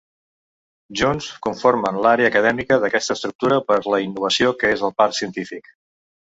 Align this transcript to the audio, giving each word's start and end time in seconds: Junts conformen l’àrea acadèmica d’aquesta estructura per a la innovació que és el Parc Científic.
Junts 1.01 1.27
conformen 1.47 1.99
l’àrea 2.05 2.29
acadèmica 2.33 2.79
d’aquesta 2.85 3.17
estructura 3.19 3.61
per 3.69 3.77
a 3.83 3.95
la 3.95 4.01
innovació 4.07 4.55
que 4.65 4.73
és 4.79 4.85
el 4.91 4.97
Parc 5.03 5.19
Científic. 5.21 5.71